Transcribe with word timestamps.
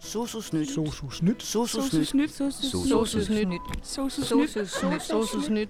Sosusnyt. 0.00 0.68
Sosusnyt. 0.68 1.42
Sosusnyt. 1.42 2.30
Sosusnyt. 2.30 2.30
Sosusnyt. 3.82 4.50
Sosusnyt. 4.50 5.02
Sosusnyt. 5.02 5.68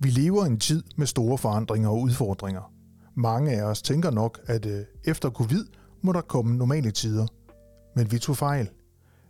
Vi 0.00 0.10
lever 0.10 0.44
i 0.44 0.46
en 0.46 0.58
tid 0.60 0.82
med 0.96 1.06
store 1.06 1.38
forandringer 1.38 1.88
og 1.88 2.00
udfordringer. 2.00 2.72
Mange 3.14 3.50
af 3.52 3.62
os 3.62 3.82
tænker 3.82 4.10
nok, 4.10 4.40
at 4.46 4.66
øh, 4.66 4.84
efter 5.04 5.30
covid 5.30 5.64
må 6.02 6.12
der 6.12 6.20
komme 6.20 6.56
normale 6.56 6.90
tider. 6.90 7.26
Men 7.96 8.12
vi 8.12 8.18
tog 8.18 8.36
fejl. 8.36 8.70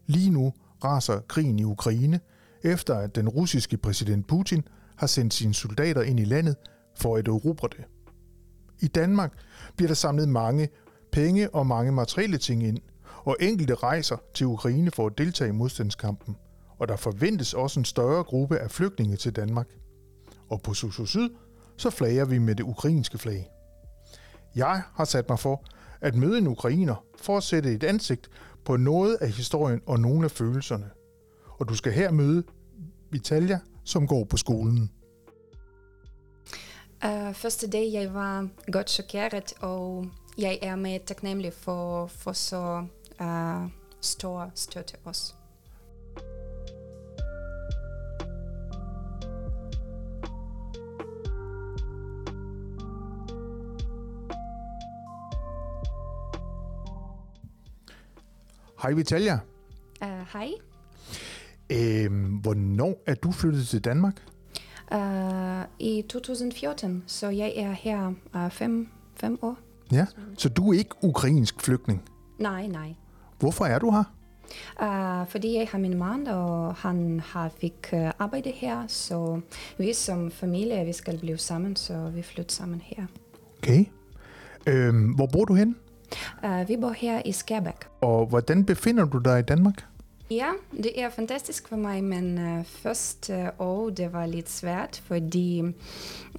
Lige 0.06 0.30
nu 0.30 0.52
raser 0.84 1.20
krigen 1.20 1.58
i 1.58 1.64
Ukraine, 1.64 2.20
efter 2.62 2.94
at 2.94 3.14
den 3.14 3.28
russiske 3.28 3.76
præsident 3.76 4.26
Putin 4.26 4.62
har 4.96 5.06
sendt 5.06 5.34
sine 5.34 5.54
soldater 5.54 6.02
ind 6.02 6.20
i 6.20 6.24
landet 6.24 6.56
for 6.96 7.16
at 7.16 7.28
erobre 7.28 7.68
det. 7.76 7.84
I 8.80 8.86
Danmark 8.86 9.32
bliver 9.76 9.88
der 9.88 9.94
samlet 9.94 10.28
mange 10.28 10.68
penge 11.12 11.54
og 11.54 11.66
mange 11.66 11.92
materielle 11.92 12.38
ting 12.38 12.66
ind, 12.66 12.78
og 13.24 13.36
enkelte 13.40 13.74
rejser 13.74 14.16
til 14.34 14.46
Ukraine 14.46 14.90
for 14.90 15.06
at 15.06 15.18
deltage 15.18 15.48
i 15.48 15.52
modstandskampen, 15.52 16.36
og 16.78 16.88
der 16.88 16.96
forventes 16.96 17.54
også 17.54 17.80
en 17.80 17.84
større 17.84 18.24
gruppe 18.24 18.58
af 18.58 18.70
flygtninge 18.70 19.16
til 19.16 19.36
Danmark. 19.36 19.68
Og 20.50 20.62
på 20.62 20.74
Susu 20.74 21.04
Syd, 21.04 21.30
så 21.76 21.90
flager 21.90 22.24
vi 22.24 22.38
med 22.38 22.54
det 22.54 22.64
ukrainske 22.64 23.18
flag. 23.18 23.50
Jeg 24.56 24.82
har 24.94 25.04
sat 25.04 25.28
mig 25.28 25.38
for 25.38 25.64
at 26.00 26.14
møde 26.14 26.38
en 26.38 26.46
ukrainer 26.46 27.04
for 27.18 27.36
at 27.36 27.42
sætte 27.42 27.74
et 27.74 27.84
ansigt 27.84 28.28
på 28.64 28.76
noget 28.76 29.14
af 29.20 29.30
historien 29.30 29.80
og 29.86 30.00
nogle 30.00 30.24
af 30.24 30.30
følelserne. 30.30 30.90
Og 31.58 31.68
du 31.68 31.74
skal 31.74 31.92
her 31.92 32.10
møde 32.10 32.42
Vitalia, 33.10 33.58
som 33.84 34.06
går 34.06 34.24
på 34.24 34.36
skolen. 34.36 34.90
Uh, 37.04 37.34
første 37.34 37.70
dag 37.70 37.92
jeg 37.92 38.14
var 38.14 38.48
godt 38.72 38.90
chokeret, 38.90 39.52
og 39.60 40.06
jeg 40.38 40.58
er 40.62 40.76
meget 40.76 41.02
taknemmelig 41.02 41.52
for, 41.52 42.06
for 42.06 42.32
så 42.32 42.86
uh, 43.20 43.70
stor 44.00 44.50
støtte 44.54 44.94
også. 45.04 45.34
Hej 58.82 58.92
Vitalia. 58.92 59.38
Uh, 60.02 60.26
hej. 60.32 60.67
Øhm, 61.70 62.24
hvornår 62.24 63.02
er 63.06 63.14
du 63.14 63.32
flyttet 63.32 63.68
til 63.68 63.84
Danmark? 63.84 64.22
Uh, 64.94 65.62
I 65.78 66.04
2014, 66.08 67.04
så 67.06 67.28
jeg 67.28 67.52
er 67.56 67.72
her 67.72 68.12
uh, 68.34 68.50
fem, 68.50 68.88
fem 69.14 69.38
år. 69.42 69.56
Ja, 69.92 70.06
så 70.38 70.48
du 70.48 70.72
er 70.72 70.78
ikke 70.78 70.94
ukrainsk 71.02 71.62
flygtning. 71.62 72.02
Nej, 72.38 72.66
nej. 72.66 72.94
Hvorfor 73.38 73.64
er 73.64 73.78
du 73.78 73.90
her? 73.90 74.04
Uh, 74.82 75.28
fordi 75.28 75.54
jeg 75.54 75.68
har 75.70 75.78
min 75.78 75.98
mand, 75.98 76.28
og 76.28 76.74
han 76.74 77.20
har 77.20 77.50
fik 77.60 77.88
uh, 77.92 78.10
arbejde 78.18 78.50
her, 78.50 78.84
så 78.86 79.40
vi 79.78 79.92
som 79.92 80.30
familie, 80.30 80.84
vi 80.84 80.92
skal 80.92 81.18
blive 81.18 81.38
sammen, 81.38 81.76
så 81.76 82.10
vi 82.14 82.22
flytter 82.22 82.52
sammen 82.54 82.80
her. 82.84 83.06
Okay. 83.58 83.84
Øhm, 84.66 85.10
hvor 85.10 85.26
bor 85.26 85.44
du 85.44 85.54
hen? 85.54 85.76
Uh, 86.44 86.68
vi 86.68 86.76
bor 86.76 86.90
her 86.90 87.22
i 87.24 87.32
Skærbæk. 87.32 87.74
Og 88.00 88.26
hvordan 88.26 88.64
befinder 88.64 89.04
du 89.04 89.18
dig 89.18 89.38
i 89.38 89.42
Danmark? 89.42 89.84
Ja, 90.30 90.50
det 90.72 91.00
er 91.00 91.10
fantastisk 91.10 91.68
for 91.68 91.76
mig, 91.76 92.04
men 92.04 92.38
øh, 92.38 92.58
uh, 92.58 92.64
første 92.64 93.50
år 93.58 93.86
øh, 93.86 93.96
det 93.96 94.12
var 94.12 94.26
lidt 94.26 94.50
svært, 94.50 95.02
fordi 95.04 95.62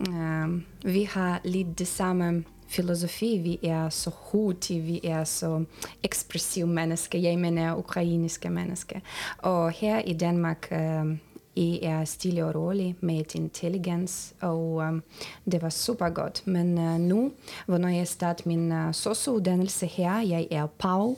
uh, 0.09 0.61
vi 0.83 1.03
har 1.03 1.41
lidt 1.43 1.79
det 1.79 1.87
samme 1.87 2.43
filosofi. 2.67 3.37
Vi 3.37 3.59
er 3.63 3.89
så 3.89 4.11
hurtige, 4.13 4.81
vi 4.81 4.99
er 5.03 5.23
så 5.23 5.63
ekspressive 6.03 6.67
mennesker. 6.67 7.19
Jeg 7.19 7.39
mener 7.39 7.75
ukrainske 7.75 8.49
mennesker. 8.49 8.99
Og 9.37 9.71
her 9.71 9.99
i 9.99 10.13
Danmark, 10.13 10.67
uh, 10.71 11.11
I 11.55 11.79
er 11.81 12.05
stille 12.05 12.45
og 12.45 12.55
rolig 12.55 12.95
med 13.01 13.35
intelligens, 13.35 14.33
og 14.41 14.61
um, 14.73 15.03
det 15.51 15.61
var 15.61 15.69
super 15.69 16.09
godt. 16.09 16.47
Men 16.47 16.77
uh, 16.77 16.99
nu, 16.99 17.31
hvornår 17.65 17.89
jeg 17.89 18.07
startede 18.07 18.49
min 18.49 18.71
uh, 18.71 18.91
sosu-uddannelse 18.91 19.85
her, 19.85 20.19
jeg 20.21 20.47
er 20.51 20.67
Pau, 20.79 21.17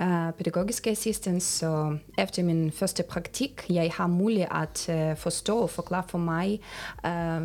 uh, 0.00 0.32
pædagogisk 0.38 0.86
assistent, 0.86 1.42
så 1.42 1.98
efter 2.18 2.42
min 2.42 2.72
første 2.72 3.02
praktik, 3.02 3.66
jeg 3.70 3.90
har 3.94 4.06
mulighed 4.06 4.46
at 4.50 5.10
uh, 5.12 5.16
forstå 5.18 5.58
og 5.58 5.70
forklare 5.70 6.04
for 6.08 6.18
mig 6.18 6.60
uh, 7.04 7.42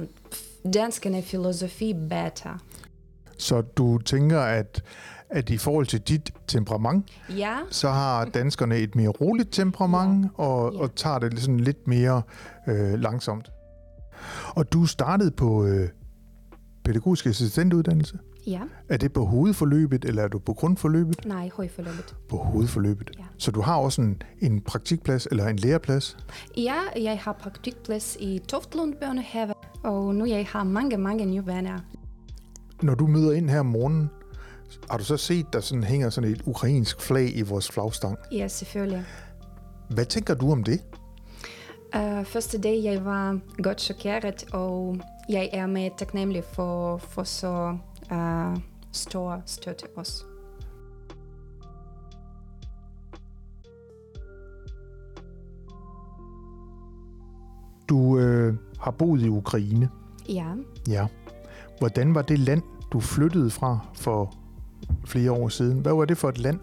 danskerne 0.73 1.21
filosofi 1.21 1.93
bedre. 1.93 2.57
Så 3.37 3.61
du 3.61 3.97
tænker, 3.97 4.39
at, 4.39 4.83
at 5.29 5.49
i 5.49 5.57
forhold 5.57 5.85
til 5.85 6.01
dit 6.01 6.33
temperament, 6.47 7.05
Ja, 7.37 7.57
så 7.69 7.89
har 7.89 8.25
danskerne 8.25 8.77
et 8.77 8.95
mere 8.95 9.09
roligt 9.09 9.51
temperament 9.53 10.27
og, 10.35 10.73
Ja. 10.73 10.79
og 10.79 10.95
tager 10.95 11.19
det 11.19 11.39
sådan 11.39 11.59
lidt 11.59 11.87
mere 11.87 12.21
øh, 12.67 12.93
langsomt. 12.93 13.51
Og 14.47 14.73
du 14.73 14.85
startede 14.85 15.31
på 15.31 15.65
øh, 15.65 15.89
pædagogisk 16.83 17.25
assistentuddannelse. 17.25 18.17
Ja, 18.47 18.61
Er 18.89 18.97
det 18.97 19.13
på 19.13 19.25
hovedforløbet, 19.25 20.05
eller 20.05 20.23
er 20.23 20.27
du 20.27 20.39
på 20.39 20.53
grundforløbet? 20.53 21.25
nej, 21.25 21.49
højforløbet. 21.55 22.15
På 22.29 22.37
hovedforløbet. 22.37 23.11
Ja. 23.19 23.23
Så 23.37 23.51
du 23.51 23.61
har 23.61 23.75
også 23.75 24.01
en, 24.01 24.21
en 24.39 24.61
praktikplads 24.61 25.27
eller 25.31 25.47
en 25.47 25.57
læreplads. 25.57 26.17
Ja, 26.57 26.75
jeg 26.95 27.19
har 27.19 27.33
praktikplads 27.33 28.17
i 28.19 28.39
Toftlund 28.47 28.93
Børnehave, 28.95 29.53
og 29.83 30.15
nu 30.15 30.25
jeg 30.25 30.45
har 30.45 30.63
mange, 30.63 30.97
mange 30.97 31.25
nye 31.25 31.45
venner. 31.45 31.79
Når 32.81 32.95
du 32.95 33.07
møder 33.07 33.31
ind 33.31 33.49
her 33.49 33.59
om 33.59 33.65
morgenen, 33.65 34.09
har 34.89 34.97
du 34.97 35.03
så 35.03 35.17
set, 35.17 35.45
der 35.53 35.59
sådan 35.59 35.83
hænger 35.83 36.09
sådan 36.09 36.31
et 36.31 36.41
ukrainsk 36.45 37.01
flag 37.01 37.37
i 37.37 37.41
vores 37.41 37.71
flagstang. 37.71 38.17
Ja, 38.31 38.47
selvfølgelig. 38.47 39.05
Hvad 39.89 40.05
tænker 40.05 40.33
du 40.33 40.51
om 40.51 40.63
det? 40.63 40.81
Uh, 41.95 42.25
første 42.25 42.61
dag 42.61 42.83
jeg 42.83 43.05
var 43.05 43.39
godt 43.63 43.81
chokeret, 43.81 44.45
og 44.53 44.97
jeg 45.29 45.49
er 45.53 45.67
meget 45.67 45.91
taknemmelig 45.97 46.43
for, 46.53 46.97
for 46.97 47.23
så 47.23 47.77
uh, 48.11 48.57
stor 48.91 49.41
støtte 49.45 49.83
også. 49.95 50.23
Du 57.89 58.19
øh, 58.19 58.55
har 58.79 58.91
boet 58.91 59.21
i 59.21 59.29
Ukraine. 59.29 59.89
Ja, 60.29 60.47
Ja. 60.87 61.07
Hvordan 61.79 62.15
var 62.15 62.21
det 62.21 62.39
land, 62.39 62.61
du 62.91 62.99
flyttede 62.99 63.49
fra 63.49 63.79
for 63.93 64.33
flere 65.05 65.31
år 65.31 65.49
siden? 65.49 65.79
Hvad 65.79 65.93
var 65.93 66.05
det 66.05 66.17
for 66.17 66.29
et 66.29 66.37
land? 66.37 66.59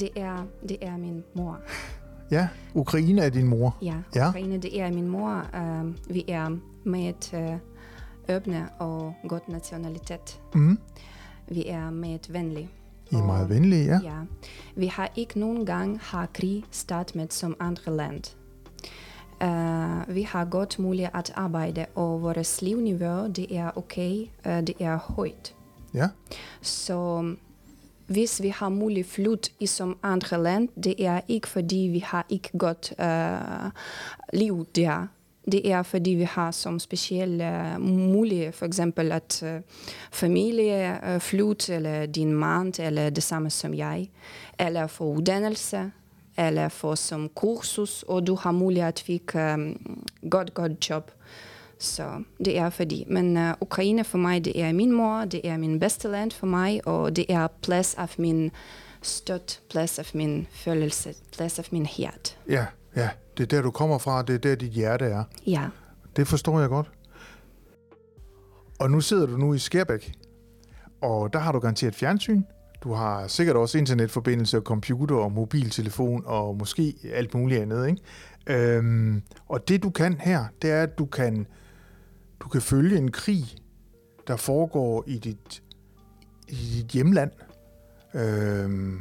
det 0.00 0.08
er, 0.16 0.44
det 0.68 0.76
er 0.80 0.96
min 0.96 1.24
mor. 1.34 1.58
Ja, 2.30 2.48
Ukraine 2.74 3.22
er 3.22 3.28
din 3.30 3.46
mor. 3.46 3.76
Ja, 3.82 3.94
Ja. 4.14 4.28
Ukraine, 4.28 4.58
det 4.58 4.80
er 4.80 4.92
min 4.92 5.08
mor. 5.08 5.44
Uh, 5.54 6.14
vi 6.14 6.24
er 6.28 6.56
meget 6.84 7.34
uh, 7.34 7.75
åbne 8.30 8.68
og 8.78 9.14
godt 9.28 9.48
nationalitet. 9.48 10.40
Mm. 10.54 10.78
Vi 11.48 11.66
er 11.66 11.90
meget 11.90 12.32
venlige. 12.32 12.68
I 13.10 13.14
er 13.14 13.24
meget 13.24 13.48
venlige, 13.48 13.84
ja. 13.84 14.00
Ja. 14.04 14.20
Vi 14.76 14.86
har 14.86 15.12
ikke 15.16 15.38
nogen 15.40 15.66
gang 15.66 15.98
har 16.02 16.26
krig 16.34 16.64
startet 16.70 17.16
med 17.16 17.26
som 17.30 17.56
andre 17.60 17.96
land. 17.96 18.22
Uh, 19.44 20.14
vi 20.14 20.22
har 20.22 20.44
godt 20.44 20.78
mulighed 20.78 21.10
at 21.14 21.32
arbejde, 21.34 21.86
og 21.94 22.22
vores 22.22 22.62
livsniveau 22.62 23.28
det 23.28 23.56
er 23.56 23.70
okay, 23.76 24.20
uh, 24.46 24.52
det 24.52 24.74
er 24.80 24.96
højt. 24.96 25.54
Ja, 25.94 26.08
Så 26.60 27.34
hvis 28.06 28.42
vi 28.42 28.48
har 28.48 28.68
mulighed 28.68 29.04
flyt 29.04 29.52
i 29.60 29.66
som 29.66 29.98
andre 30.02 30.42
land, 30.42 30.68
det 30.84 31.06
er 31.06 31.20
ikke 31.28 31.48
fordi 31.48 31.76
vi 31.76 31.98
har 31.98 32.26
ikke 32.28 32.58
godt 32.58 32.92
uh, 32.98 33.70
liv 34.32 34.66
der. 34.74 35.06
Det 35.52 35.70
er 35.70 35.82
fordi 35.82 36.10
vi 36.10 36.22
har 36.22 36.50
som 36.50 36.78
specielle 36.78 37.74
øh, 37.74 37.80
mulighed, 37.80 38.52
for 38.52 38.66
eksempel 38.66 39.12
at 39.12 39.42
øh, 39.42 39.60
familie 40.12 40.98
uh, 41.02 41.40
eller 41.68 42.06
din 42.06 42.32
mand, 42.32 42.80
eller 42.80 43.10
det 43.10 43.22
samme 43.22 43.50
som 43.50 43.74
jeg, 43.74 44.10
eller 44.58 44.86
for 44.86 45.04
uddannelse, 45.04 45.90
eller 46.38 46.68
for 46.68 46.94
som 46.94 47.28
kursus, 47.34 48.02
og 48.02 48.26
du 48.26 48.34
har 48.34 48.52
mulighed 48.52 48.88
at 48.88 49.02
fik 49.06 49.34
um, 49.34 49.98
godt, 50.30 50.54
godt 50.54 50.90
job. 50.90 51.10
Så 51.78 52.22
det 52.44 52.58
er 52.58 52.70
fordi. 52.70 53.04
Men 53.06 53.36
uh, 53.36 53.50
Ukraine 53.60 54.04
for 54.04 54.18
mig, 54.18 54.44
det 54.44 54.62
er 54.62 54.72
min 54.72 54.92
mor, 54.92 55.24
det 55.24 55.40
er 55.44 55.56
min 55.56 55.80
bedste 55.80 56.08
land 56.08 56.30
for 56.30 56.46
mig, 56.46 56.80
og 56.86 57.16
det 57.16 57.26
er 57.28 57.48
plads 57.62 57.94
af 57.94 58.14
min 58.18 58.50
støt, 59.02 59.60
plads 59.70 59.98
af 59.98 60.10
min 60.14 60.46
følelse, 60.50 61.14
plads 61.36 61.58
af 61.58 61.68
min 61.70 61.86
hjert. 61.96 62.38
ja, 62.48 62.66
ja. 62.96 63.10
Det 63.36 63.42
er 63.42 63.46
der, 63.46 63.62
du 63.62 63.70
kommer 63.70 63.98
fra. 63.98 64.22
Det 64.22 64.34
er 64.34 64.38
der, 64.38 64.54
dit 64.54 64.72
hjerte 64.72 65.04
er. 65.04 65.24
Ja, 65.46 65.68
Det 66.16 66.26
forstår 66.28 66.60
jeg 66.60 66.68
godt. 66.68 66.90
Og 68.80 68.90
nu 68.90 69.00
sidder 69.00 69.26
du 69.26 69.36
nu 69.36 69.54
i 69.54 69.58
Skærbæk, 69.58 70.12
og 71.02 71.32
der 71.32 71.38
har 71.38 71.52
du 71.52 71.58
garanteret 71.58 71.94
fjernsyn. 71.94 72.42
Du 72.82 72.92
har 72.92 73.26
sikkert 73.26 73.56
også 73.56 73.78
internetforbindelse 73.78 74.56
og 74.56 74.62
computer 74.62 75.16
og 75.16 75.32
mobiltelefon 75.32 76.22
og 76.26 76.56
måske 76.56 76.94
alt 77.12 77.34
muligt 77.34 77.60
andet, 77.62 77.88
ikke? 77.88 78.02
Øhm, 78.46 79.22
og 79.46 79.68
det 79.68 79.82
du 79.82 79.90
kan 79.90 80.14
her, 80.20 80.44
det 80.62 80.70
er, 80.70 80.82
at 80.82 80.98
du 80.98 81.06
kan, 81.06 81.46
du 82.40 82.48
kan 82.48 82.60
følge 82.60 82.98
en 82.98 83.10
krig, 83.10 83.44
der 84.26 84.36
foregår 84.36 85.04
i 85.06 85.18
dit, 85.18 85.62
i 86.48 86.54
dit 86.54 86.86
hjemland. 86.86 87.30
Øhm, 88.14 89.00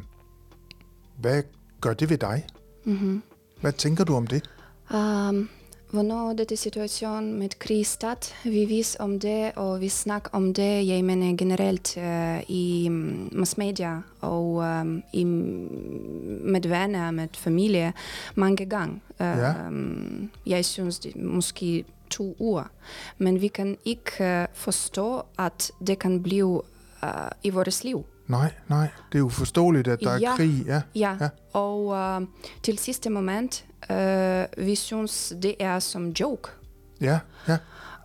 hvad 1.19 1.43
gør 1.81 1.93
det 1.93 2.09
ved 2.09 2.17
dig? 2.17 2.45
Mhm. 2.85 3.21
Hvad 3.61 3.73
tænker 3.73 4.03
du 4.03 4.15
om 4.15 4.27
det? 4.27 4.43
Um, 4.93 5.49
hvornår 5.91 6.33
dette 6.33 6.57
situation 6.57 7.33
med 7.39 7.49
krig 7.59 7.85
start, 7.85 8.33
vi 8.43 8.65
vis 8.65 8.97
om 8.99 9.19
det, 9.19 9.51
og 9.55 9.81
vi 9.81 9.89
snakker 9.89 10.29
om 10.33 10.53
det, 10.53 10.87
jeg 10.87 11.03
mener 11.03 11.37
generelt 11.37 11.97
uh, 11.97 12.49
i 12.51 12.89
mm, 12.89 13.29
massmedia 13.31 14.01
og 14.21 14.45
um, 14.55 15.03
i, 15.13 15.23
med 15.23 16.61
venner, 16.69 17.11
med 17.11 17.27
familie, 17.37 17.93
mange 18.35 18.65
gange. 18.65 18.93
Uh, 19.19 19.25
Ja. 19.25 19.67
um, 19.67 20.29
jeg 20.45 20.65
synes 20.65 20.99
det 20.99 21.15
måske 21.15 21.85
to 22.09 22.35
uger. 22.39 22.63
Men 23.17 23.41
vi 23.41 23.47
kan 23.47 23.77
ikke 23.85 24.11
uh, 24.19 24.45
forstå, 24.53 25.21
at 25.39 25.71
det 25.87 25.99
kan 25.99 26.23
blive 26.23 26.61
uh, 27.03 27.09
i 27.43 27.49
vores 27.49 27.83
liv. 27.83 28.05
Nej, 28.27 28.51
nej, 28.67 28.87
det 29.11 29.17
er 29.17 29.19
jo 29.19 29.29
forståeligt, 29.29 29.87
at 29.87 29.99
der 29.99 30.11
er 30.11 30.17
Ja. 30.19 30.35
krig. 30.35 30.63
Ja, 30.65 30.81
Ja, 30.95 31.17
Ja. 31.21 31.29
og 31.53 31.85
uh, 32.21 32.27
til 32.63 32.77
sidste 32.77 33.09
moment, 33.09 33.65
uh, 33.89 34.65
vi 34.65 34.75
synes, 34.75 35.33
det 35.43 35.55
er 35.59 35.79
som 35.79 36.09
joke. 36.09 36.49
ja, 37.01 37.19
ja. 37.47 37.57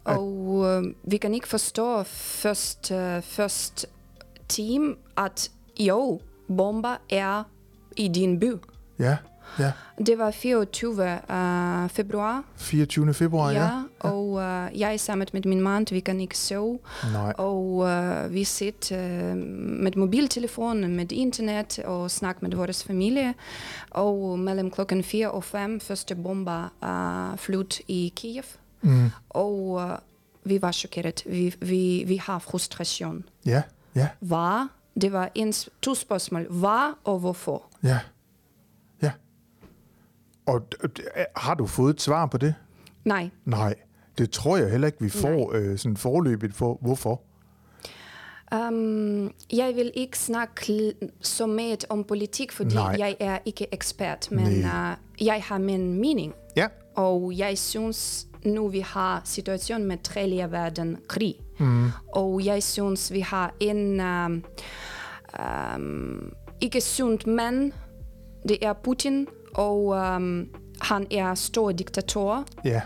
Ja. 0.06 0.16
Og 0.16 0.32
uh, 0.32 0.84
vi 1.02 1.16
kan 1.16 1.34
ikke 1.34 1.48
forstå 1.48 2.02
først, 2.02 2.90
uh, 2.94 3.22
først 3.22 3.86
team, 4.48 4.96
at 5.16 5.50
jo, 5.80 6.20
bomber 6.56 6.96
er 7.10 7.42
i 7.96 8.08
din 8.08 8.40
by. 8.40 8.52
Ja, 8.98 9.16
ja. 9.58 9.72
Det 10.06 10.18
var 10.18 10.30
24. 10.30 11.20
Uh, 11.28 11.88
februar, 11.90 12.42
24. 12.56 13.14
februar, 13.14 13.50
ja. 13.50 13.64
ja, 13.64 13.82
og 14.00 14.28
uh, 14.28 14.80
jeg 14.80 15.00
sammen 15.00 15.26
med 15.32 15.42
min 15.46 15.60
mand, 15.60 15.86
vi 15.94 16.00
kan 16.00 16.20
ikke 16.20 16.38
sove. 16.38 16.78
Nej, 17.12 17.32
Og 17.38 17.64
uh, 17.76 18.32
vi 18.34 18.44
sitter 18.44 18.96
uh, 19.32 19.36
med 19.36 19.92
mobiltelefonen, 19.96 20.96
med 20.96 21.12
internet 21.12 21.78
og 21.84 22.10
snakker 22.10 22.42
med 22.48 22.56
vores 22.56 22.84
familie. 22.84 23.34
Og 23.90 24.38
mellem 24.38 24.70
klokken 24.70 25.02
4 25.04 25.30
og 25.30 25.44
5 25.44 25.80
første 25.80 26.14
bomber 26.14 26.72
uh, 26.82 27.38
flyt 27.38 27.80
i 27.88 28.12
Kiev. 28.16 28.44
mm, 28.82 29.10
Og 29.30 29.54
uh, 29.70 29.90
vi 30.44 30.62
var 30.62 30.72
chokeret. 30.72 31.22
Vi, 31.26 31.54
vi, 31.60 32.04
vi 32.06 32.16
har 32.16 32.38
frustration. 32.38 33.24
ja, 33.46 33.62
ja, 33.94 34.08
Hvad? 34.20 34.68
Det 35.00 35.12
var 35.12 35.28
en, 35.34 35.52
to 35.82 35.94
spørgsmål. 35.94 36.46
Hvad 36.50 36.94
og 37.04 37.18
hvorfor? 37.18 37.62
ja. 37.82 37.98
Og 40.46 40.60
d- 40.84 41.24
har 41.36 41.54
du 41.54 41.66
fået 41.66 41.94
et 41.94 42.00
svar 42.00 42.26
på 42.26 42.38
det? 42.38 42.54
Nej. 43.04 43.30
Nej, 43.44 43.74
det 44.18 44.30
tror 44.30 44.56
jeg 44.56 44.70
heller 44.70 44.86
ikke, 44.86 45.00
vi 45.00 45.08
får 45.08 45.52
øh, 45.54 45.78
sådan 45.78 45.96
forløbigt 45.96 46.54
for. 46.54 46.78
Hvorfor? 46.80 47.22
Um, 48.54 49.32
jeg 49.52 49.72
vil 49.76 49.90
ikke 49.94 50.18
snakke 50.18 50.92
så 51.20 51.46
meget 51.46 51.84
om 51.88 52.04
politik, 52.04 52.52
fordi 52.52 52.74
Nej. 52.74 52.94
jeg 52.98 53.16
er 53.20 53.38
ikke 53.44 53.66
ekspert. 53.72 54.28
Men 54.30 54.44
Nej. 54.44 54.92
uh, 55.20 55.26
jeg 55.26 55.42
har 55.46 55.58
min 55.58 55.94
mening. 56.00 56.32
Ja, 56.56 56.66
Og 56.94 57.32
jeg 57.38 57.58
synes, 57.58 58.26
nu 58.44 58.68
vi 58.68 58.80
har 58.80 59.22
situation 59.24 59.84
med 59.84 59.98
tredje 60.02 60.50
verden 60.50 60.96
krig. 61.08 61.34
mm, 61.58 61.88
Og 62.12 62.44
jeg 62.44 62.62
synes, 62.62 63.12
vi 63.12 63.20
har 63.20 63.54
en 63.60 64.00
um, 64.00 64.44
um, 65.74 66.32
ikke 66.60 66.80
sundt 66.80 67.26
mand. 67.26 67.72
Det 68.48 68.58
er 68.62 68.72
Putin, 68.72 69.26
og 69.54 69.86
um, 69.86 70.48
han 70.80 71.06
er 71.10 71.34
stor 71.34 71.72
diktator. 71.72 72.44
ja. 72.64 72.82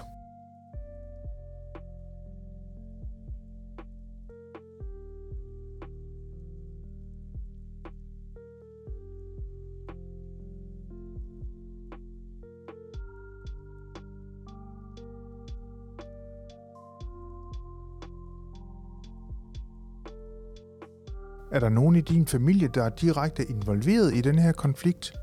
Er 21.54 21.60
der 21.60 21.68
nogen 21.68 21.96
i 21.96 22.00
din 22.00 22.26
familie, 22.26 22.68
der 22.68 22.82
er 22.82 22.88
direkte 22.88 23.44
involveret 23.44 24.14
i 24.14 24.20
den 24.20 24.38
her 24.38 24.52
konflikt? 24.52 25.14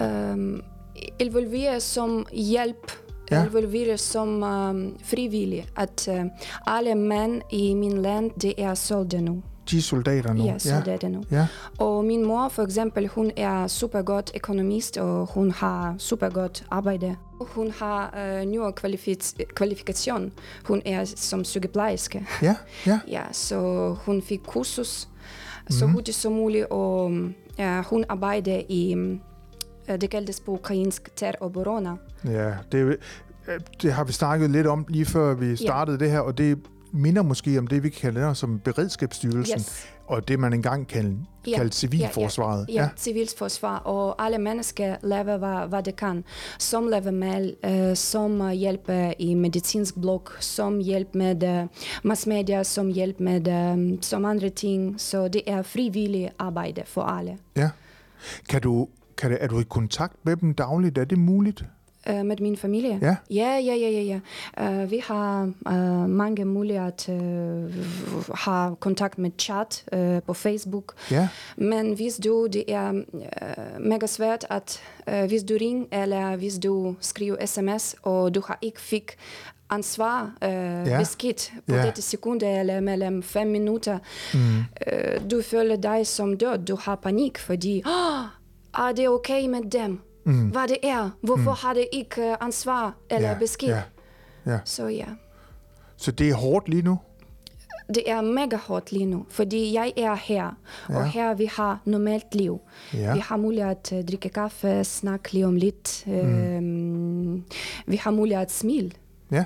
Um, 0.00 0.62
involvere 1.18 1.80
som 1.80 2.26
hjælp, 2.32 2.92
Ja. 3.30 3.36
ja. 3.38 3.44
involvere 3.46 3.98
som 3.98 4.42
um, 4.42 4.96
frivillig. 5.04 5.66
At 5.76 6.08
uh, 6.12 6.24
alle 6.66 6.94
mænd 6.94 7.42
i 7.50 7.74
min 7.74 8.02
land, 8.02 8.30
det 8.42 8.54
er 8.58 8.74
soldater 8.74 9.20
nu. 9.24 9.42
De 9.70 9.78
er 9.78 9.82
soldater 9.82 10.32
nu? 10.32 10.44
Ja, 10.44 10.58
soldater 10.58 11.08
nu. 11.08 11.22
Ja, 11.30 11.46
Og 11.78 12.04
min 12.04 12.26
mor 12.26 12.48
for 12.48 12.62
eksempel, 12.62 13.08
hun 13.08 13.30
er 13.36 13.66
super 13.66 14.02
godt 14.02 14.30
økonomist, 14.34 14.96
og 14.98 15.26
hun 15.26 15.50
har 15.50 15.94
super 15.98 16.28
godt 16.30 16.64
arbejde. 16.70 17.16
Hun 17.40 17.70
har 17.70 18.14
uh, 18.42 18.48
nye 18.48 18.60
kvalific- 18.80 19.44
kvalifikation. 19.54 20.32
Hun 20.64 20.82
er 20.84 21.04
som 21.04 21.44
sygeplejerske. 21.44 22.26
ja, 22.42 22.54
ja. 22.86 23.00
Ja, 23.16 23.22
så 23.32 23.88
hun 24.04 24.22
fik 24.22 24.40
kursus 24.46 25.08
så 25.70 25.86
hurtigt 25.86 26.16
som 26.16 26.32
muligt, 26.32 26.66
og 26.70 27.04
uh, 27.58 27.78
hun 27.90 28.04
arbejder 28.08 28.60
i, 28.68 28.96
det 29.88 30.10
kaldes 30.10 30.40
på 30.40 30.52
ukrainsk 30.52 31.16
teroborona. 31.16 31.90
Ja, 32.24 32.52
det, 32.72 32.78
øh, 33.48 33.60
det 33.82 33.92
har 33.92 34.04
vi 34.04 34.12
snakket 34.12 34.50
lidt 34.50 34.66
om 34.66 34.86
lige 34.88 35.04
før 35.06 35.34
vi 35.34 35.56
startede 35.56 35.98
det 35.98 36.10
her, 36.10 36.20
og 36.20 36.38
det 36.38 36.58
minder 36.92 37.22
måske 37.22 37.58
om 37.58 37.66
det, 37.66 37.82
vi 37.82 37.88
kalder 37.88 38.34
som 38.34 38.58
beredskabsstyrelsen, 38.58 39.58
Yes. 39.58 39.86
og 40.06 40.28
det 40.28 40.38
man 40.38 40.52
engang 40.52 40.88
kaldte, 40.88 41.16
Ja, 41.46 41.56
kaldte 41.56 41.76
civilforsvaret. 41.76 42.66
Ja, 42.68 42.82
ja, 42.82 42.88
civilforsvar, 42.96 43.76
og 43.78 44.24
alle 44.24 44.38
mennesker 44.38 44.96
laver, 45.02 45.36
hvad, 45.36 45.68
hvad 45.68 45.82
de 45.82 45.92
kan. 45.92 46.24
Som 46.58 46.86
laver 46.88 47.10
mail, 47.10 47.54
uh, 47.66 47.94
som 47.96 48.50
hjælper 48.50 49.12
i 49.18 49.34
medicinsk 49.34 50.00
blok, 50.00 50.36
som 50.40 50.78
hjælper 50.78 51.18
med 51.18 51.62
uh, 51.62 51.68
massmedia, 52.02 52.62
som 52.62 52.88
hjælper 52.88 53.24
med 53.24 53.72
um, 53.72 54.02
som 54.02 54.24
andre 54.24 54.48
ting. 54.50 54.94
Så 55.00 55.28
det 55.28 55.42
er 55.46 55.62
frivillig 55.62 56.30
arbejde 56.38 56.82
for 56.86 57.02
alle. 57.02 57.38
ja. 57.56 57.70
Kan 58.48 58.60
du, 58.60 58.88
kan 59.16 59.30
det, 59.30 59.38
er 59.40 59.46
du 59.48 59.60
i 59.60 59.64
kontakt 59.68 60.16
med 60.24 60.36
dem 60.36 60.54
dagligt? 60.54 60.98
Er 60.98 61.04
det 61.04 61.18
muligt? 61.18 61.64
Uh, 62.10 62.24
med 62.26 62.36
min 62.40 62.56
familie? 62.56 62.98
Ja. 63.02 63.16
Ja, 63.30 63.58
ja, 63.58 63.74
ja, 63.74 63.90
ja. 63.90 64.20
ja. 64.58 64.82
Uh, 64.82 64.90
vi 64.90 65.02
har 65.06 65.52
uh, 65.70 66.08
mange 66.10 66.44
muligheder 66.44 66.86
at 66.86 67.08
uh, 67.08 68.34
have 68.34 68.76
kontakt 68.76 69.18
med 69.18 69.30
chat 69.38 69.84
uh, 69.92 70.18
på 70.26 70.34
Facebook. 70.34 70.92
Ja, 71.10 71.28
Men 71.56 71.94
hvis 71.94 72.14
du, 72.24 72.46
det 72.52 72.64
er 72.68 72.90
uh, 72.92 73.80
mega 73.80 74.06
svært, 74.06 74.46
at 74.50 74.80
uh, 75.12 75.24
hvis 75.24 75.42
du 75.42 75.54
ringer 75.60 76.02
eller 76.02 76.36
hvis 76.36 76.58
du 76.58 76.94
skriver 77.00 77.46
sms, 77.46 77.94
og 78.02 78.34
du 78.34 78.42
har 78.46 78.58
ikke 78.62 78.80
fik 78.80 79.12
ansvar, 79.70 80.22
uh, 80.44 80.48
ja. 80.88 80.98
besked 80.98 81.50
på 81.66 81.74
Ja. 81.74 81.86
dette 81.86 82.02
sekunde 82.02 82.46
eller 82.60 82.80
mellem 82.80 83.22
fem 83.22 83.46
minutter, 83.46 83.98
mm. 84.34 84.40
uh, 84.58 85.30
du 85.30 85.42
føler 85.42 85.76
dig 85.76 86.06
som 86.06 86.36
død, 86.38 86.58
du 86.66 86.76
har 86.76 86.96
panik, 86.96 87.38
fordi, 87.38 87.82
oh, 87.86 88.24
er 88.78 88.92
det 88.92 89.08
okay 89.08 89.46
med 89.48 89.70
dem? 89.70 90.00
Mm. 90.24 90.48
Hvad 90.48 90.68
det 90.68 90.76
er? 90.82 91.10
Hvorfor 91.22 91.50
mm. 91.50 91.56
har 91.62 91.74
det 91.74 91.86
ikke 91.92 92.20
uh, 92.30 92.34
ansvar 92.46 92.94
eller 93.10 93.28
ja, 93.28 93.38
besked? 93.38 93.68
ja, 93.68 93.82
ja. 94.46 94.58
Så 94.64 94.86
ja. 94.86 95.06
Så 95.96 96.12
det 96.12 96.28
er 96.30 96.34
hårdt 96.34 96.68
lige 96.68 96.82
nu? 96.82 96.98
Det 97.94 98.10
er 98.10 98.20
mega 98.20 98.56
hårdt 98.56 98.92
lige 98.92 99.06
nu, 99.06 99.26
fordi 99.28 99.74
jeg 99.74 99.92
er 99.96 100.14
her, 100.14 100.50
Ja. 100.88 100.96
og 100.96 101.08
her 101.10 101.34
vi 101.34 101.44
har 101.44 101.80
normalt 101.84 102.34
liv. 102.34 102.60
Ja. 102.94 103.14
Vi 103.14 103.18
har 103.18 103.36
mulighed 103.36 103.70
at 103.70 103.92
uh, 103.92 104.04
drikke 104.04 104.28
kaffe, 104.28 104.84
snakke 104.84 105.32
lige 105.32 105.46
om 105.46 105.56
lidt. 105.56 106.04
Mm. 106.06 107.44
vi 107.86 107.96
har 107.96 108.10
mulighed 108.10 108.42
at 108.42 108.52
smile. 108.52 108.90
Ja, 109.30 109.44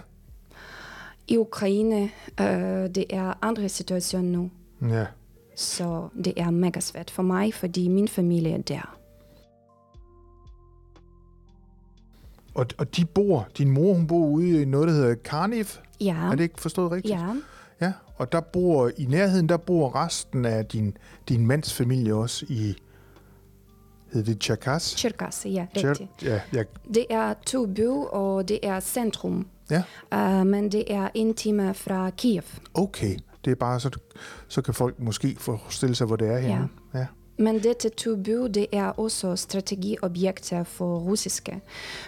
I 1.28 1.36
Ukraine, 1.36 2.02
uh, 2.40 2.46
det 2.94 3.04
er 3.10 3.38
andre 3.42 3.68
situation 3.68 4.24
nu, 4.24 4.50
ja. 4.82 5.06
så 5.56 6.08
det 6.24 6.32
er 6.36 6.50
mega 6.50 6.80
svært 6.80 7.10
for 7.10 7.22
mig, 7.22 7.54
fordi 7.54 7.88
min 7.88 8.08
familie 8.08 8.52
er 8.52 8.62
der. 8.62 8.95
Og, 12.56 12.66
og 12.78 12.96
de 12.96 13.04
bor, 13.04 13.48
din 13.58 13.70
mor 13.70 13.94
hun 13.94 14.06
bor 14.06 14.26
ude 14.26 14.62
i 14.62 14.64
noget, 14.64 14.88
der 14.88 14.94
hedder 14.94 15.14
Carnif. 15.14 15.78
Ja. 16.00 16.16
Er 16.16 16.30
det 16.30 16.40
ikke 16.40 16.60
forstået 16.60 16.92
rigtigt? 16.92 17.14
Ja. 17.14 17.34
Ja, 17.80 17.92
og 18.16 18.32
der 18.32 18.40
bor, 18.40 18.90
i 18.96 19.04
nærheden, 19.04 19.48
der 19.48 19.56
bor 19.56 19.96
resten 19.96 20.44
af 20.44 20.66
din, 20.66 20.96
din 21.28 21.46
mands 21.46 21.74
familie 21.74 22.14
også 22.14 22.46
i, 22.48 22.76
Hedder 24.12 24.32
det 24.32 24.42
Cherkas? 24.42 24.82
Cherkas, 24.82 25.46
ja, 25.46 25.66
rigtigt. 25.76 26.22
Ja, 26.22 26.40
ja. 26.52 26.62
Det 26.94 27.06
er 27.10 27.34
to 27.46 27.66
by, 27.66 27.88
og 28.10 28.48
det 28.48 28.58
er 28.62 28.80
centrum. 28.80 29.46
Ja. 29.70 29.82
Uh, 30.14 30.46
men 30.46 30.72
det 30.72 30.94
er 30.94 31.08
en 31.14 31.34
time 31.34 31.74
fra 31.74 32.10
Kiev. 32.10 32.42
Okay, 32.74 33.16
det 33.44 33.50
er 33.50 33.54
bare 33.54 33.80
så, 33.80 33.90
så 34.48 34.62
kan 34.62 34.74
folk 34.74 35.00
måske 35.00 35.36
forestille 35.38 35.94
sig, 35.94 36.06
hvor 36.06 36.16
det 36.16 36.28
er 36.28 36.38
her. 36.38 36.48
Ja. 36.94 36.98
ja. 36.98 37.06
Men 37.38 37.62
dette 37.62 37.88
tilbud 37.88 38.48
det 38.48 38.66
er 38.72 38.86
også 38.86 39.36
strategiobjekter 39.36 40.64
for 40.64 40.98
russiske, 40.98 41.60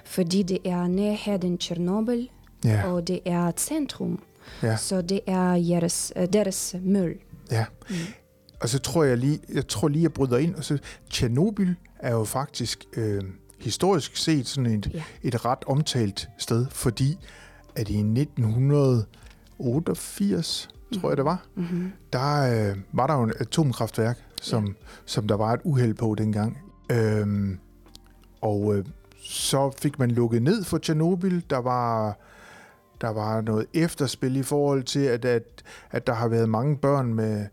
fordi 0.04 0.42
det 0.42 0.58
er 0.64 0.87
nærheden 0.87 1.58
Tjernobyl, 1.58 2.26
Ja, 2.64 2.92
og 2.92 3.08
det 3.08 3.20
er 3.25 3.52
centrum, 3.56 4.23
ja, 4.62 4.76
så 4.76 5.02
det 5.02 5.20
er 5.26 5.54
deres, 5.80 6.12
øh, 6.16 6.26
deres 6.32 6.75
mål. 6.82 7.14
ja. 7.50 7.64
Og 8.61 8.68
så 8.68 8.78
tror 8.78 9.04
jeg 9.04 9.18
lige, 9.18 9.40
jeg 9.54 9.68
tror 9.68 9.88
lige, 9.88 10.02
jeg 10.02 10.12
bryder 10.12 10.38
ind. 10.38 10.54
Og 10.54 10.64
så 10.64 10.78
Tjernobyl 11.11 11.75
er 11.99 12.12
jo 12.12 12.25
faktisk 12.25 12.85
øh, 12.97 13.23
historisk 13.61 14.16
set 14.16 14.47
sådan 14.47 14.66
et, 14.73 14.90
Ja. 14.94 15.02
et 15.23 15.44
ret 15.44 15.58
omtalt 15.66 16.28
sted, 16.38 16.66
fordi 16.70 17.18
at 17.76 17.88
i 17.88 17.99
1988, 19.58 20.68
tror 21.00 21.11
jeg 21.11 21.16
det 21.16 21.25
var, 21.25 21.47
Mhm. 21.54 21.92
der 22.12 22.70
øh, 22.70 22.76
var 22.92 23.06
der 23.06 23.14
jo 23.14 23.23
et 23.25 23.32
atomkraftværk, 23.40 24.18
som, 24.42 24.66
ja. 24.66 24.73
som 25.04 25.28
der 25.28 25.37
var 25.37 25.52
et 25.52 25.61
uheld 25.64 25.95
på 25.95 26.14
dengang. 26.18 26.59
Øhm, 26.92 27.59
og 28.40 28.76
øh, 28.76 28.85
så 29.21 29.71
fik 29.78 29.99
man 29.99 30.11
lukket 30.11 30.42
ned 30.42 30.64
for 30.64 30.78
Tjernobyl. 30.78 31.40
Der 31.50 31.59
var, 31.59 32.18
der 33.00 33.09
var 33.09 33.40
noget 33.40 33.66
efterspil 33.75 34.37
i 34.37 34.42
forhold 34.42 34.83
til, 34.83 35.00
at, 35.00 35.25
at, 35.25 35.62
at 35.90 36.07
der 36.07 36.12
har 36.12 36.28
været 36.28 36.49
mange 36.49 36.76
børn 36.76 37.14
med, 37.14 37.47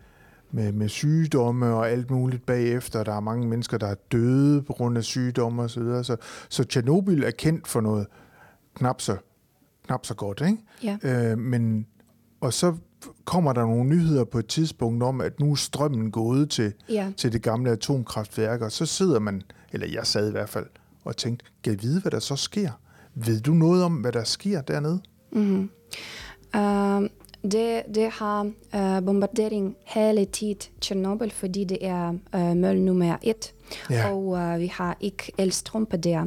med, 0.52 0.72
med 0.72 0.90
sygdomme 0.90 1.74
og 1.74 1.90
alt 1.90 2.12
muligt 2.12 2.46
bagefter. 2.46 3.04
Der 3.04 3.14
er 3.14 3.20
mange 3.20 3.48
mennesker, 3.48 3.78
der 3.78 3.88
er 3.88 3.96
døde 4.12 4.62
på 4.62 4.74
grund 4.74 4.98
af 4.98 5.04
sygdomme 5.04 5.64
osv. 5.64 5.70
Så, 5.70 5.80
videre. 5.80 6.04
så, 6.04 6.18
så 6.50 6.64
Tjernobyl 6.64 7.24
er 7.24 7.32
kendt 7.32 7.68
for 7.68 7.82
noget 7.82 8.08
knap 8.76 9.02
så, 9.02 9.18
knap 9.86 10.06
så 10.06 10.14
godt, 10.14 10.42
ikke? 10.42 10.58
Ja. 10.84 10.98
Øh, 11.04 11.38
men, 11.38 11.88
og 12.42 12.54
så 12.54 12.76
kommer 13.26 13.54
der 13.54 13.62
nogle 13.62 13.84
nyheder 13.90 14.24
på 14.24 14.40
et 14.40 14.48
tidspunkt 14.48 15.04
om, 15.04 15.22
at 15.22 15.40
nu 15.40 15.52
er 15.52 15.56
strømmen 15.56 16.12
gået 16.12 16.50
til, 16.50 16.74
Ja. 16.90 17.12
til 17.18 17.34
det 17.34 17.42
gamle 17.42 17.72
atomkraftværk, 17.72 18.62
og 18.62 18.72
så 18.72 18.86
sidder 18.86 19.20
man, 19.20 19.42
eller 19.72 19.88
jeg 19.88 20.08
sad 20.08 20.28
i 20.28 20.32
hvert 20.32 20.50
fald, 20.50 20.66
og 21.06 21.18
tænkte, 21.18 21.46
kan 21.64 21.74
jeg 21.74 21.82
vide, 21.82 22.02
hvad 22.02 22.12
der 22.12 22.20
så 22.20 22.36
sker? 22.36 22.72
Ved 23.16 23.40
du 23.40 23.54
noget 23.54 23.84
om, 23.84 23.94
hvad 23.94 24.12
der 24.12 24.24
sker 24.24 24.62
dernede? 24.62 25.00
Mhm. 25.32 25.70
Uh, 26.56 27.10
det, 27.52 27.82
det 27.96 28.10
har 28.12 28.42
uh, 28.74 29.06
bombardering 29.06 29.76
hele 29.84 30.26
tiden 30.26 30.58
Tjernobyl, 30.82 31.32
fordi 31.32 31.64
det 31.64 31.78
er 31.82 32.10
uh, 32.36 32.58
mål 32.58 32.80
nummer 32.80 33.18
et. 33.22 33.54
Ja. 33.90 34.10
Og 34.12 34.26
uh, 34.26 34.60
vi 34.60 34.68
har 34.68 34.98
ikke 35.02 35.32
elstrømpe 35.38 35.98
der. 35.98 36.26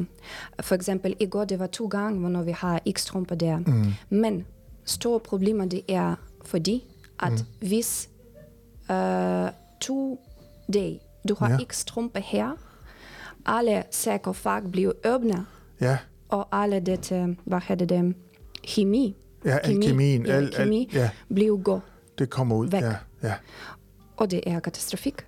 For 0.61 0.75
eksempel 0.75 1.15
i 1.19 1.25
går, 1.25 1.45
det 1.45 1.59
var 1.59 1.67
to 1.67 1.87
gange, 1.87 2.29
hvor 2.29 2.41
vi 2.41 2.51
har 2.51 2.81
ikke 2.85 3.01
strømpe 3.01 3.35
der. 3.35 3.57
Mm. 3.57 3.85
Men 4.09 4.45
store 4.85 5.19
problemer 5.19 5.65
det 5.65 5.81
er 5.87 6.15
fordi, 6.45 6.83
at 7.19 7.31
Mm. 7.31 7.67
hvis 7.67 8.09
uh, 8.89 8.95
to 9.81 10.19
dage, 10.73 10.99
du 11.29 11.35
har 11.39 11.49
Ja. 11.49 11.57
ikke 11.59 11.77
strømpe 11.77 12.19
her, 12.19 12.51
alle 13.45 13.83
sarkofag 13.91 14.71
bliver 14.71 14.91
åbne, 15.05 15.45
Ja, 15.81 15.97
og 16.29 16.47
alle 16.51 16.79
dette, 16.79 17.37
hvad 17.45 17.59
hedder 17.67 17.85
det, 17.85 18.15
kemi, 18.63 19.15
ja 19.45 19.57
Kemi, 19.63 19.85
kemien, 19.87 20.25
ja, 20.25 20.31
al, 20.33 20.53
kemi. 20.53 20.89
al, 20.91 20.95
ja, 20.97 21.09
bliver 21.33 21.57
gå. 21.57 21.79
det 22.17 22.29
kommer 22.29 22.55
ud. 22.55 22.67
Væk. 22.69 22.81
Ja, 22.83 22.95
ja. 23.23 23.33
Og 24.17 24.31
det 24.31 24.43
er 24.45 24.59
katastrofik. 24.59 25.25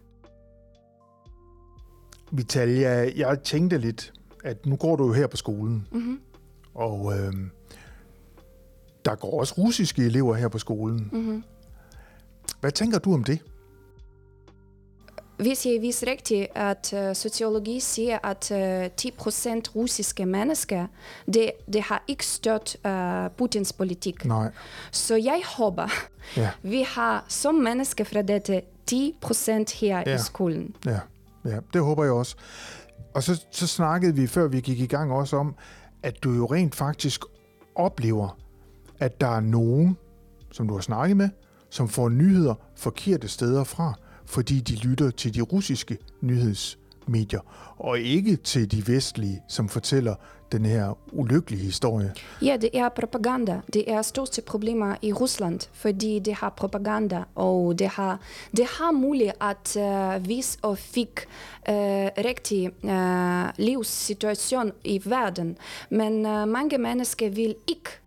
Vitalia, 2.31 3.11
jeg 3.15 3.39
tænkte 3.43 3.77
lidt, 3.77 4.13
at 4.43 4.65
nu 4.65 4.75
går 4.75 4.95
du 4.95 5.07
jo 5.07 5.13
her 5.13 5.27
på 5.27 5.37
skolen, 5.37 5.87
Mm-hmm. 5.91 6.19
og 6.73 7.13
øh, 7.19 7.33
der 9.05 9.15
går 9.15 9.39
også 9.39 9.53
russiske 9.57 10.05
elever 10.05 10.35
her 10.35 10.47
på 10.47 10.57
skolen. 10.59 11.09
Mm-hmm. 11.11 11.43
Hvad 12.61 12.71
tænker 12.71 12.99
du 12.99 13.13
om 13.13 13.23
det? 13.23 13.39
Hvis 15.37 15.65
jeg 15.65 15.81
viser 15.81 16.07
rigtigt, 16.07 16.47
at 16.55 16.93
uh, 16.95 17.15
sociologi 17.15 17.79
siger, 17.79 18.17
at 18.23 18.51
uh, 18.51 19.11
10% 19.11 19.61
russiske 19.75 20.25
mennesker, 20.25 20.87
det, 21.33 21.51
det 21.73 21.81
har 21.81 22.03
ikke 22.07 22.25
støttet 22.25 22.75
uh, 22.85 23.31
Putins 23.37 23.73
politik. 23.73 24.25
Nej. 24.25 24.51
Så 24.91 25.15
jeg 25.15 25.41
håber, 25.57 25.87
Ja, 26.37 26.49
vi 26.63 26.85
har 26.87 27.25
som 27.27 27.55
mennesker 27.55 28.03
fra 28.03 28.21
dette 28.21 28.61
10% 28.91 29.79
her 29.79 30.03
Ja. 30.05 30.15
i 30.15 30.19
skolen. 30.19 30.75
ja, 30.85 30.99
ja, 31.45 31.57
det 31.73 31.81
håber 31.81 32.03
jeg 32.03 32.13
også. 32.13 32.35
Og 33.13 33.23
så, 33.23 33.45
så 33.51 33.67
snakkede 33.67 34.15
vi, 34.15 34.27
før 34.27 34.47
vi 34.47 34.59
gik 34.61 34.79
i 34.79 34.85
gang 34.85 35.11
også 35.11 35.37
om, 35.37 35.55
at 36.03 36.23
du 36.23 36.31
jo 36.33 36.45
rent 36.45 36.75
faktisk 36.75 37.21
oplever, 37.75 38.37
at 39.01 39.21
der 39.21 39.27
er 39.27 39.39
nogen, 39.39 39.97
som 40.51 40.67
du 40.67 40.73
har 40.73 40.81
snakket 40.81 41.17
med, 41.17 41.29
som 41.69 41.89
får 41.89 42.09
nyheder 42.09 42.55
forkerte 42.75 43.27
steder 43.27 43.63
fra, 43.63 43.93
fordi 44.25 44.59
de 44.59 44.75
lytter 44.75 45.11
til 45.11 45.35
de 45.35 45.41
russiske 45.41 45.97
nyhedsmedier, 46.21 47.39
og 47.77 47.99
ikke 47.99 48.35
til 48.35 48.71
de 48.71 48.87
vestlige, 48.87 49.41
som 49.47 49.69
fortæller 49.69 50.15
den 50.51 50.65
her 50.65 50.97
ulykkelige 51.11 51.63
historie. 51.63 52.13
Ja, 52.41 52.57
det 52.57 52.69
er 52.73 52.89
propaganda. 52.89 53.61
Det 53.73 53.91
er 53.91 54.01
største 54.01 54.41
problemer 54.41 54.95
i 55.01 55.13
Rusland, 55.13 55.59
fordi 55.73 56.19
det 56.19 56.33
har 56.33 56.49
propaganda, 56.49 57.23
og 57.35 57.79
det 57.79 57.87
har, 57.87 58.19
det 58.57 58.65
har 58.65 58.91
muligt 58.91 59.31
at 59.41 59.77
uh, 59.77 60.27
vise 60.27 60.57
og 60.61 60.77
fik 60.77 61.19
uh, 61.69 61.73
rigtig 62.25 62.69
uh, 62.83 63.65
livssituation 63.65 64.71
i 64.83 65.01
verden. 65.05 65.57
Men 65.89 66.25
uh, 66.25 66.47
mange 66.47 66.77
mennesker 66.77 67.29
vil 67.29 67.55
ikke 67.67 68.00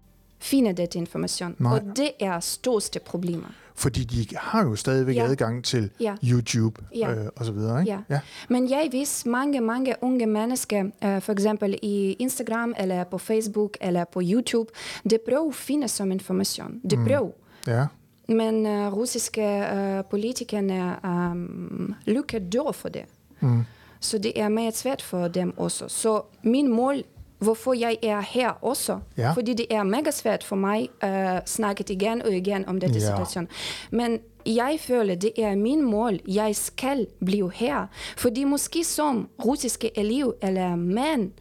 finde 0.45 0.73
dette 0.73 0.99
information, 0.99 1.57
Nej. 1.59 1.73
og 1.73 1.81
det 1.97 2.11
er 2.21 2.41
største 2.41 3.01
problemer. 3.01 3.49
Fordi 3.77 4.05
de 4.05 4.37
har 4.37 4.65
jo 4.65 4.77
stadigvæk 4.77 5.17
Ja. 5.17 5.25
adgang 5.25 5.65
til 5.65 5.91
Ja. 6.01 6.15
YouTube 6.25 6.83
Ja. 6.97 7.13
øh, 7.15 7.27
og 7.37 7.45
så 7.45 7.53
videre, 7.53 7.81
ikke? 7.81 7.93
Ja. 7.93 7.99
ja. 8.15 8.21
Men 8.49 8.71
jeg 8.71 8.89
vis 8.93 9.27
mange, 9.27 9.61
mange 9.61 9.95
unge 10.01 10.27
mennesker, 10.27 10.83
uh, 10.85 11.21
for 11.23 11.33
eksempel 11.33 11.79
i 11.83 12.13
Instagram, 12.13 12.75
eller 12.79 13.05
på 13.05 13.19
Facebook, 13.19 13.77
eller 13.81 14.05
på 14.05 14.21
YouTube, 14.25 14.71
de 15.11 15.19
prøver 15.29 15.49
at 15.49 15.55
finde 15.55 15.89
som 15.89 16.13
information. 16.13 16.81
De 16.91 16.97
prøver. 16.97 17.31
ja. 17.67 17.87
Men 18.29 18.67
uh, 18.67 18.93
russiske 18.99 19.65
uh, 19.75 20.05
politikere 20.11 20.97
um, 21.05 21.95
lukker 22.07 22.39
dør 22.39 22.73
for 22.73 22.89
det. 22.89 23.05
Mm. 23.41 23.65
Så 24.01 24.19
det 24.19 24.41
er 24.41 24.49
meget 24.49 24.77
svært 24.77 25.03
for 25.03 25.29
dem 25.29 25.59
også. 25.59 25.89
Så 25.89 26.23
min 26.43 26.69
mål, 26.69 27.03
hvorfor 27.45 27.73
jeg 27.73 27.97
er 28.03 28.21
her 28.21 28.51
også, 28.51 28.99
Ja. 29.17 29.33
fordi 29.33 29.55
det 29.55 29.67
er 29.71 29.83
mega 29.83 30.11
svært 30.11 30.45
for 30.45 30.57
mig 30.57 30.89
at 31.01 31.33
uh, 31.35 31.39
snakke 31.47 31.85
igen 31.93 32.23
og 32.23 32.33
igen 32.33 32.69
om 32.69 32.81
dette 32.81 32.99
Ja. 32.99 33.01
situation. 33.07 33.49
Men 33.91 34.19
jeg 34.47 34.77
føler, 34.81 35.15
det 35.15 35.33
er 35.39 35.57
min 35.57 35.83
mål. 35.91 36.19
Jeg 36.29 36.57
skal 36.57 37.07
blive 37.27 37.53
her. 37.55 37.87
Fordi 38.17 38.45
måske 38.45 38.85
som 38.85 39.29
russiske 39.45 39.99
elev 39.99 40.35
eller 40.43 40.77
mænd 40.77 41.33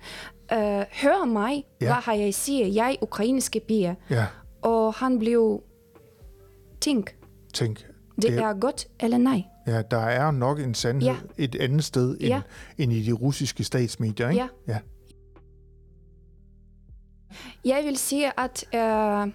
uh, 0.52 0.58
hører 1.02 1.26
mig, 1.26 1.66
Ja. 1.82 1.86
hvad 1.86 1.94
har 1.96 2.14
jeg 2.14 2.34
siger. 2.34 2.68
Jeg 2.68 2.92
er 2.92 2.96
ukrainske 3.02 3.62
pige. 3.68 3.96
ja. 4.10 4.26
Og 4.62 4.94
han 4.94 5.20
blev 5.20 5.62
tænk, 6.82 7.16
Tænk, 7.54 7.86
det 8.22 8.38
er 8.38 8.60
godt 8.60 8.88
eller 9.00 9.18
nej. 9.18 9.44
Ja, 9.68 9.82
der 9.92 9.98
er 9.98 10.32
nok 10.32 10.60
en 10.60 10.74
sandhed 10.74 11.10
Ja. 11.10 11.16
et 11.38 11.56
andet 11.56 11.84
sted 11.84 12.10
end, 12.12 12.20
Ja. 12.28 12.42
end 12.78 12.94
i 12.94 13.02
de 13.02 13.12
russiske 13.12 13.64
statsmedier, 13.64 14.30
ikke? 14.30 14.42
Ja. 14.68 14.74
ja. 14.74 14.78
Jeg 17.66 17.82
vil 17.86 17.98
sige, 17.98 18.32
at 18.40 18.66
øh, 18.76 19.32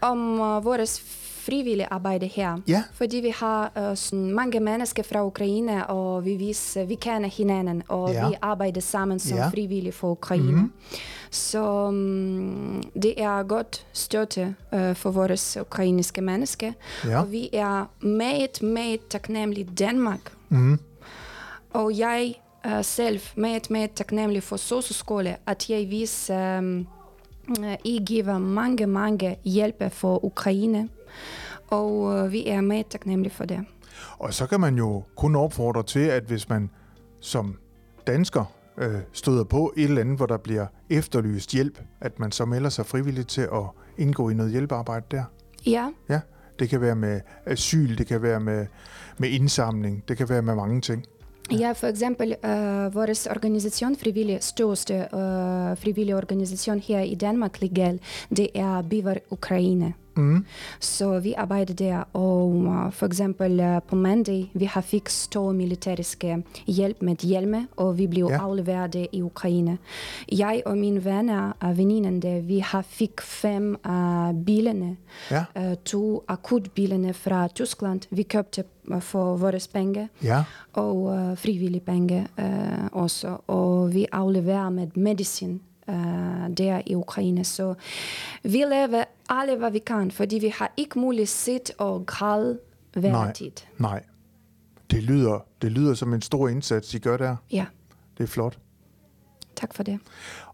om 0.00 0.40
øh, 0.40 0.64
vores 0.64 1.00
frivillige 1.46 1.86
arbejde 1.90 2.26
her, 2.26 2.58
Ja. 2.68 2.82
fordi 2.94 3.16
vi 3.16 3.32
har 3.36 3.72
øh, 3.78 3.96
sådan 3.96 4.30
mange 4.32 4.60
mennesker 4.60 5.02
fra 5.02 5.24
Ukraine, 5.26 5.86
og 5.86 6.24
vi, 6.24 6.36
vis, 6.36 6.78
vi 6.88 6.94
kender 6.94 7.28
hinanden, 7.28 7.82
og 7.88 8.12
Ja. 8.12 8.28
vi 8.28 8.34
arbejder 8.42 8.80
sammen 8.80 9.18
som 9.18 9.38
Ja. 9.38 9.48
frivillige 9.48 9.92
for 9.92 10.10
Ukraine. 10.10 10.52
Mhm. 10.52 10.72
Så 11.30 11.86
um, 11.88 12.82
det 13.02 13.22
er 13.22 13.42
godt 13.42 13.86
støtte 13.92 14.54
øh, 14.74 14.94
for 14.96 15.10
vores 15.10 15.56
ukrainske 15.60 16.20
mennesker, 16.20 16.72
Ja. 17.04 17.18
og 17.20 17.32
vi 17.32 17.48
er 17.52 17.84
meget, 18.06 18.62
meget 18.62 19.00
taknemmelige 19.10 19.68
Danmark 19.78 20.32
Mm. 20.48 20.78
Og 21.70 21.98
jeg 21.98 22.34
uh, 22.66 22.72
selv 22.82 23.20
meget, 23.36 23.70
meget 23.70 23.90
taknemmelig 23.92 24.42
for 24.42 24.56
SOSU-skole, 24.56 25.36
at 25.46 25.70
jeg 25.70 25.86
vis, 25.90 26.30
uh, 26.30 26.36
I 27.84 28.02
giver 28.06 28.38
mange, 28.38 28.86
mange 28.86 29.36
hjælp 29.44 29.92
for 29.92 30.24
Ukraine. 30.24 30.88
Og 31.68 32.00
uh, 32.00 32.32
vi 32.32 32.48
er 32.48 32.60
meget 32.60 32.86
taknemmelige 32.86 33.32
for 33.32 33.44
det. 33.44 33.60
Og 34.18 34.34
så 34.34 34.46
kan 34.46 34.60
man 34.60 34.76
jo 34.76 35.02
kun 35.16 35.36
opfordre 35.36 35.82
til, 35.82 36.00
at 36.00 36.22
hvis 36.24 36.48
man 36.48 36.70
som 37.20 37.56
dansker 38.06 38.44
øh, 38.78 39.00
støder 39.12 39.44
på 39.44 39.72
et 39.76 39.84
eller 39.84 40.00
andet, 40.00 40.16
hvor 40.16 40.26
der 40.26 40.36
bliver 40.36 40.66
efterlyst 40.90 41.52
hjælp, 41.52 41.80
at 42.00 42.18
man 42.18 42.32
så 42.32 42.44
melder 42.44 42.70
sig 42.70 42.86
frivilligt 42.86 43.28
til 43.28 43.40
at 43.40 43.64
indgå 43.98 44.28
i 44.28 44.34
noget 44.34 44.52
hjælpearbejde 44.52 45.06
der. 45.10 45.24
Ja, 45.66 45.90
Ja, 46.08 46.20
det 46.58 46.68
kan 46.68 46.80
være 46.80 46.96
med 46.96 47.20
asyl, 47.46 47.98
det 47.98 48.06
kan 48.06 48.22
være 48.22 48.40
med, 48.40 48.66
med 49.18 49.28
indsamling, 49.28 50.08
det 50.08 50.16
kan 50.16 50.28
være 50.28 50.42
med 50.42 50.54
mange 50.54 50.80
ting. 50.80 51.04
Ja 51.50 51.72
for 51.72 51.86
eksempel 51.88 52.36
uh, 52.42 52.94
vores 52.94 53.26
organisation, 53.26 53.96
frivillig, 53.96 54.38
største 54.42 55.08
uh, 55.12 55.76
frivillige 55.76 56.16
organisation 56.16 56.80
her 56.80 57.00
i 57.00 57.14
Danmark, 57.14 57.60
Legal, 57.60 58.00
det 58.30 58.48
er 58.54 58.82
Bivar 58.82 59.18
Ukraine. 59.30 59.94
Mm. 60.16 60.44
Så 60.80 61.18
vi 61.20 61.32
arbejder 61.36 61.74
der, 61.74 62.02
og 62.12 62.48
uh, 62.48 62.92
for 62.92 63.06
eksempel 63.06 63.60
uh, 63.60 63.82
på 63.88 63.96
mandag, 63.96 64.50
vi 64.54 64.64
har 64.64 64.80
fik 64.80 65.08
stor 65.08 65.52
militæriske 65.52 66.42
hjælp 66.66 67.02
med 67.02 67.16
hjelme, 67.16 67.66
og 67.76 67.98
vi 67.98 68.06
blev 68.06 68.28
Ja. 68.30 68.36
afleveret 68.38 69.06
i 69.12 69.22
Ukraine. 69.22 69.78
Jeg 70.32 70.62
og 70.66 70.78
mine 70.78 71.04
venner, 71.04 71.52
uh, 71.64 71.78
veninderne, 71.78 72.42
vi 72.42 72.58
har 72.58 72.82
fik 72.82 73.20
fem 73.20 73.76
uh, 73.88 74.44
bilerne, 74.46 74.96
Ja, 75.30 75.44
uh, 75.56 75.74
to 75.84 76.24
akutbilerne 76.28 77.12
fra 77.14 77.48
Tyskland. 77.48 78.00
Vi 78.10 78.22
købte 78.22 78.64
uh, 78.88 79.00
for 79.02 79.36
vores 79.36 79.68
penge, 79.68 80.08
ja, 80.22 80.44
og 80.72 80.96
uh, 81.02 81.38
frivillige 81.38 81.80
penge 81.80 82.26
uh, 82.38 82.44
også, 83.02 83.36
og 83.46 83.94
vi 83.94 84.06
afleverer 84.12 84.70
med 84.70 84.86
medicin 84.96 85.60
uh, 85.88 85.94
der 86.56 86.82
i 86.86 86.94
Ukraine. 86.94 87.44
Så 87.44 87.74
vi 88.42 88.64
laver 88.68 89.04
alle, 89.28 89.56
hvad 89.56 89.70
vi 89.70 89.78
kan, 89.78 90.10
fordi 90.10 90.38
vi 90.38 90.48
har 90.48 90.72
ikke 90.76 90.98
muligt 90.98 91.28
sit 91.28 91.72
og 91.78 92.06
græde 92.06 92.58
hver 92.92 93.12
Nej. 93.12 93.32
tid. 93.32 93.50
nej. 93.78 94.02
Det 94.90 95.02
lyder, 95.02 95.46
det 95.62 95.72
lyder 95.72 95.94
som 95.94 96.14
en 96.14 96.22
stor 96.22 96.48
indsats, 96.48 96.94
I 96.94 96.98
gør 96.98 97.16
der. 97.16 97.36
Ja, 97.52 97.66
Det 98.18 98.22
er 98.24 98.28
flot. 98.28 98.58
tak 99.56 99.74
for 99.74 99.82
det. 99.82 99.98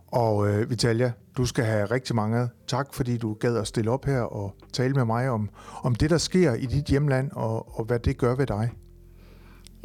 Og 0.06 0.48
øh, 0.48 0.70
Vitalia, 0.70 1.12
du 1.36 1.46
skal 1.46 1.64
have 1.64 1.84
rigtig 1.86 2.16
mange 2.16 2.48
tak, 2.66 2.94
fordi 2.94 3.16
du 3.16 3.34
gad 3.34 3.56
at 3.56 3.66
stille 3.66 3.90
op 3.90 4.04
her 4.04 4.20
og 4.20 4.54
tale 4.72 4.94
med 4.94 5.04
mig 5.04 5.30
om, 5.30 5.50
om 5.82 5.94
det, 5.94 6.10
der 6.10 6.18
sker 6.18 6.54
i 6.54 6.66
dit 6.66 6.84
hjemland, 6.84 7.30
og, 7.32 7.78
og 7.78 7.84
hvad 7.84 7.98
det 7.98 8.18
gør 8.18 8.34
ved 8.34 8.46
dig. 8.46 8.70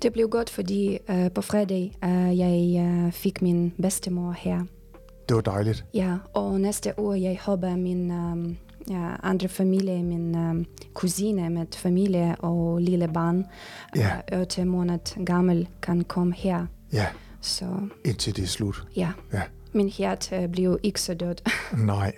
Det 0.01 0.13
blev 0.13 0.29
godt, 0.29 0.49
fordi 0.49 0.97
uh, 1.09 1.31
på 1.35 1.41
fredag 1.41 1.91
uh, 2.03 2.37
jeg 2.39 2.85
uh, 3.05 3.11
fik 3.11 3.41
min 3.41 3.73
bedstemor 3.81 4.31
her. 4.31 4.63
Det 5.29 5.35
var 5.35 5.41
dejligt. 5.41 5.85
Ja, 5.93 6.17
og 6.33 6.61
næste 6.61 6.99
år 6.99 7.13
jeg 7.13 7.39
håber 7.41 7.75
min 7.75 8.11
um, 8.11 8.57
ja, 8.89 9.09
andre 9.23 9.47
familie, 9.47 10.03
min 10.03 10.35
um, 10.35 10.65
kusine 10.93 11.49
med 11.49 11.65
familie 11.75 12.35
og 12.39 12.79
lille 12.81 13.07
barn, 13.07 13.45
Ja. 13.95 14.11
uh, 14.33 14.39
8 14.39 14.65
måneder 14.65 15.23
gammel, 15.25 15.67
kan 15.81 16.03
komme 16.03 16.33
her. 16.33 16.65
Ja, 16.93 17.07
Så 17.41 17.65
indtil 18.05 18.35
det 18.35 18.43
er 18.43 18.47
slut. 18.47 18.87
ja, 18.95 19.11
Ja, 19.33 19.41
min 19.73 19.87
hjerte 19.89 20.49
blev 20.51 20.79
ikke 20.83 21.01
så 21.01 21.13
død. 21.13 21.35
nej. 21.85 22.13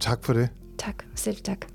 Tak 0.00 0.24
for 0.24 0.32
det. 0.32 0.48
tak, 0.78 1.04
selv 1.14 1.36
tak. 1.36 1.66